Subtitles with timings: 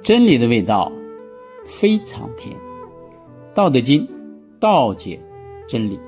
[0.00, 0.90] 真理的味道
[1.64, 2.54] 非常甜。
[3.54, 4.06] 《道德经》
[4.60, 5.20] 道解
[5.66, 5.98] 真理，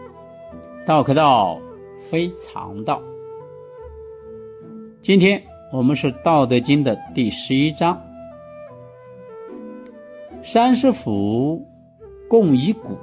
[0.87, 1.61] 道可道
[1.99, 3.03] 非常道。
[5.03, 5.43] 今天
[5.73, 8.01] 我们是《道德经》的第十一章。
[10.43, 11.67] 三十辐，
[12.29, 12.97] 共一毂。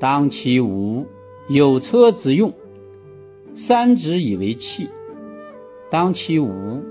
[0.00, 1.06] 当其无，
[1.48, 2.50] 有车之用；
[3.54, 4.88] 三之以为器。
[5.90, 6.82] 当其无，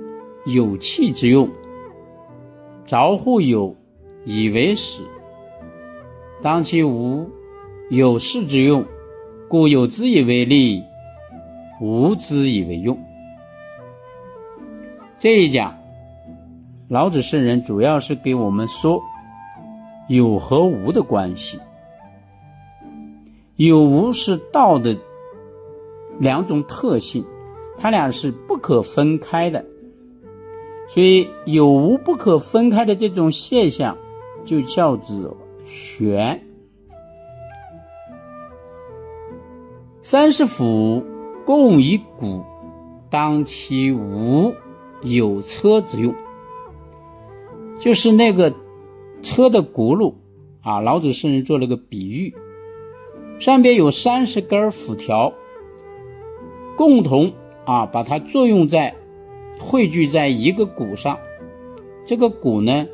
[0.45, 1.49] 有器之用。
[2.89, 3.75] 着乎有，
[4.25, 5.03] 以为始。
[6.41, 7.30] 当其无，
[7.91, 8.84] 有事之用，
[9.47, 10.81] 故有之以为利，
[11.80, 12.97] 无之以为用。
[15.20, 15.77] 这一讲，
[16.88, 18.99] 老子圣人主要是给我们说
[20.08, 21.59] 有和无的关系。
[23.58, 24.97] 有无是道的
[26.17, 27.23] 两种特性，
[27.77, 29.63] 它俩是不可分开的。
[30.89, 33.95] 所以有无不可分开的这种现象，
[34.43, 36.41] 就叫做玄。
[40.02, 41.03] 三十辐，
[41.45, 42.44] 共一毂，
[43.11, 44.52] 当其无，
[45.03, 46.11] 有车之用。
[47.80, 48.52] 就是那个
[49.21, 50.11] 车的轱辘
[50.61, 52.33] 啊，老子圣人做了个比喻，
[53.38, 55.31] 上边有三十根辐条，
[56.75, 57.31] 共同
[57.66, 58.95] 啊把它作用在。
[59.59, 61.19] 汇聚在一个鼓上，
[62.05, 62.88] 这个鼓呢，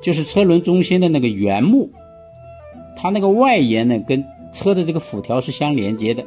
[0.00, 1.90] 就是车轮中心的那个圆木，
[2.96, 6.24] 它那个外沿呢跟车的这个辐条是相连接的，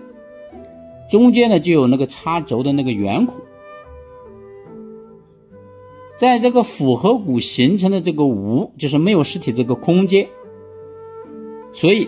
[1.12, 3.36] 中间呢就有那个插轴的那个圆孔，
[6.18, 10.28] 在这个复合鼓形成的这个无，就是没有实体这个空间，
[11.74, 12.08] 所以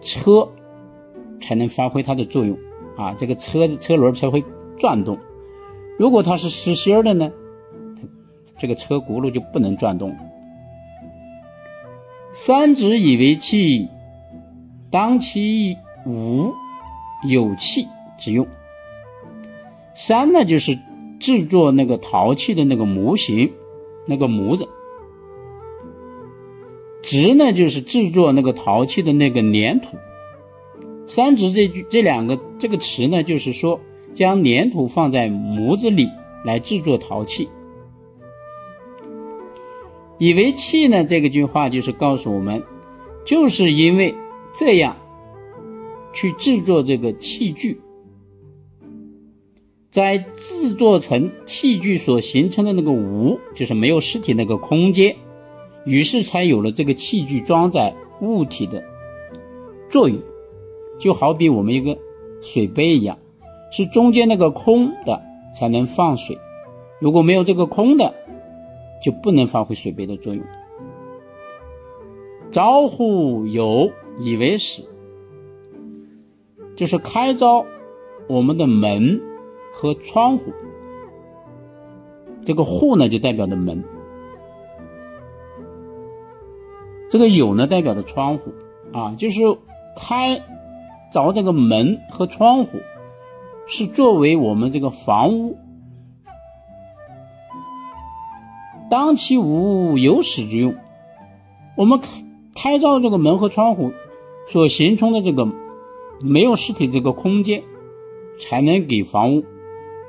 [0.00, 0.48] 车
[1.40, 2.56] 才能发挥它的作用。
[2.96, 4.42] 啊，这个车的车轮才会
[4.76, 5.16] 转动。
[5.98, 7.28] 如果它是实心儿的呢，
[8.56, 10.16] 这个车轱辘就不能转动。
[12.32, 13.88] 三指以为器，
[14.92, 16.52] 当其无，
[17.28, 17.84] 有器
[18.16, 18.46] 之用。
[19.96, 20.78] 三呢，就是
[21.18, 23.52] 制作那个陶器的那个模型，
[24.06, 24.68] 那个模子。
[27.02, 29.96] 直呢，就是制作那个陶器的那个粘土。
[31.08, 33.80] 三指这句这两个这个词呢，就是说。
[34.18, 36.08] 将粘土放在模子里
[36.44, 37.48] 来制作陶器，
[40.18, 41.04] 以为器呢？
[41.04, 42.60] 这个句话就是告诉我们，
[43.24, 44.12] 就是因为
[44.52, 44.96] 这样
[46.12, 47.80] 去制作这个器具，
[49.92, 55.14] 在制作成器具所形成的那个无，就是没有实体那个空间，
[55.86, 58.82] 于是才有了这个器具装载物体的
[59.88, 60.18] 作用，
[60.98, 61.96] 就好比我们一个
[62.42, 63.16] 水杯一样。
[63.70, 65.22] 是中间那个空的
[65.54, 66.38] 才能放水，
[67.00, 68.14] 如果没有这个空的，
[69.02, 70.44] 就不能发挥水杯的作用。
[72.50, 74.82] 招呼有以为始，
[76.74, 77.64] 就是开招
[78.26, 79.20] 我们的门
[79.74, 80.44] 和窗户。
[82.44, 83.84] 这个户呢就代表的门，
[87.10, 88.50] 这个有呢代表的窗户
[88.92, 89.42] 啊，就是
[89.94, 90.40] 开
[91.12, 92.78] 凿这个门和窗户。
[93.68, 95.56] 是作为我们这个房屋，
[98.90, 100.74] 当其无有始之用。
[101.76, 102.08] 我们开
[102.54, 103.92] 开造这个门和窗户
[104.48, 105.46] 所形成的这个
[106.20, 107.62] 没有实体这个空间，
[108.40, 109.44] 才能给房屋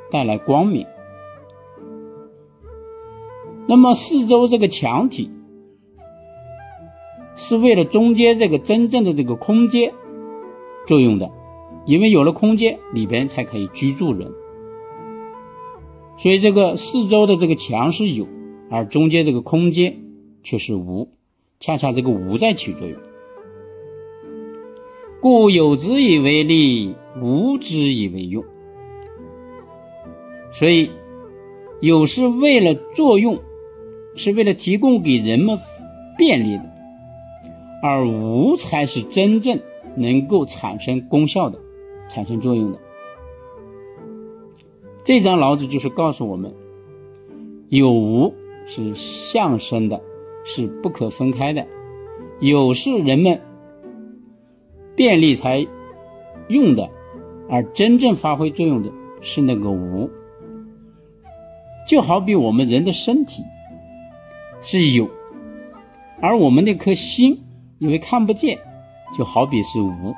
[0.09, 0.87] 带来光明。
[3.67, 5.29] 那么四周这个墙体
[7.35, 9.93] 是为了中间这个真正的这个空间
[10.87, 11.29] 作用的。
[11.85, 14.31] 因为有了空间，里边才可以居住人，
[16.17, 18.27] 所以这个四周的这个墙是有，
[18.69, 19.97] 而中间这个空间
[20.43, 21.09] 却是无，
[21.59, 22.99] 恰恰这个无在起作用。
[25.21, 28.43] 故有之以为利，无之以为用。
[30.53, 30.91] 所以
[31.81, 33.37] 有是为了作用，
[34.15, 35.57] 是为了提供给人们
[36.17, 36.63] 便利的，
[37.81, 39.59] 而无才是真正
[39.95, 41.59] 能够产生功效的。
[42.09, 42.79] 产生作用的
[45.05, 46.53] 这张老子就是告诉我们，
[47.69, 48.33] 有无
[48.67, 49.99] 是相生的，
[50.43, 51.65] 是不可分开的。
[52.39, 53.39] 有是人们
[54.95, 55.65] 便利才
[56.49, 56.89] 用的，
[57.49, 58.91] 而真正发挥作用的
[59.21, 60.09] 是那个无。
[61.87, 63.43] 就好比我们人的身体
[64.61, 65.09] 是有，
[66.21, 67.41] 而我们那颗心
[67.79, 68.59] 因为看不见，
[69.17, 70.13] 就好比是无。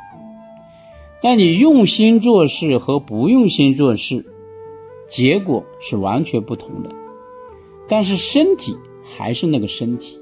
[1.23, 4.25] 那你用心做事和不用心做事，
[5.07, 6.89] 结果是完全不同的。
[7.87, 10.19] 但是身体还是那个身体，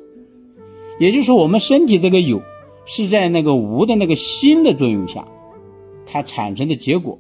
[1.00, 2.42] 也就是我们身体这个有，
[2.86, 5.26] 是在那个无的那个心的作用下，
[6.06, 7.18] 它产生的结果。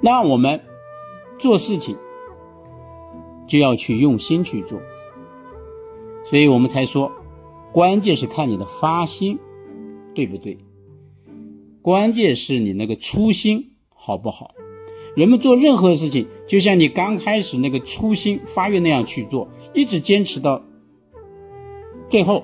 [0.00, 0.60] 那我们
[1.38, 1.96] 做事情
[3.46, 4.78] 就要去用心去做，
[6.24, 7.10] 所以我们才说，
[7.72, 9.38] 关键是看你的发心
[10.14, 10.58] 对不对，
[11.86, 14.50] 关键是你那个初心好不好。
[15.14, 20.60] 人们做任何事情，就像你刚开始那个初心发愿那样去做，一直坚持到
[22.08, 22.42] 最后，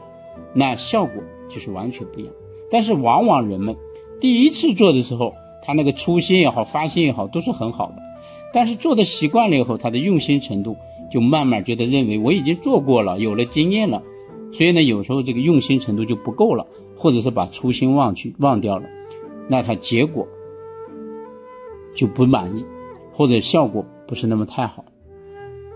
[0.55, 1.15] 那效果
[1.49, 2.33] 就是完全不一样。
[2.71, 3.75] 但是往往人们
[4.21, 5.35] 第一次做的时候，
[5.65, 7.97] 他那个初心也好，发心也好，都是很好的。
[8.55, 10.77] 但是做的习惯了以后，他的用心程度
[11.11, 14.01] 就慢慢觉得认为我已经做过了，有了经验了，
[14.53, 16.65] 所以呢，有时候这个用心程度就不够了，
[16.97, 18.89] 或者是把初心忘去忘掉了，
[19.49, 20.27] 那他结果。
[21.95, 22.65] 就不满意，
[23.13, 24.83] 或者效果不是那么太好，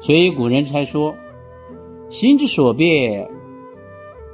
[0.01, 1.15] 所以古人才说
[2.09, 3.29] ：“心之所变，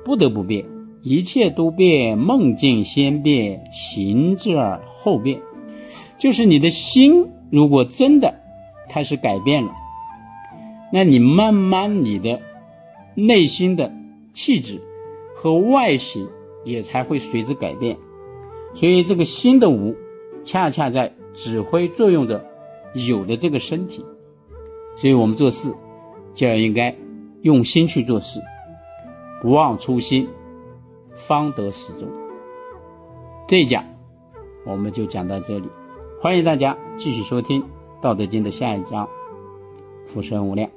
[0.05, 0.65] 不得不变；
[1.03, 5.43] 一切都变，梦境先变，行之而后变。”
[6.19, 8.33] 就是你的心，如果真的
[8.89, 9.73] 开始改变了，
[10.93, 12.41] 那你慢慢你的
[13.17, 13.93] 内心的
[14.33, 14.81] 气质
[15.35, 16.25] 和外形
[16.63, 17.99] 也才会随之改变。
[18.75, 19.97] 所以这个心的无，
[20.43, 21.13] 恰恰在。
[21.35, 22.45] 指挥作用着
[23.07, 24.05] 有的这个身体，
[24.99, 25.75] 所以我们做事
[26.35, 26.95] 就要应该
[27.41, 28.39] 用心去做事，
[29.41, 30.29] 不忘初心，
[31.15, 32.07] 方得始终。
[33.49, 33.83] 这一讲
[34.67, 35.67] 我们就讲到这里，
[36.21, 37.63] 欢迎大家继续收听
[38.03, 39.09] 《道德经》的下一章
[40.05, 40.69] “福生无量”。